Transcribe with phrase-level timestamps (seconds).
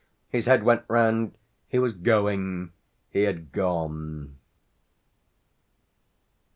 [0.29, 2.73] His head went round; he was going;
[3.11, 4.35] he had gone.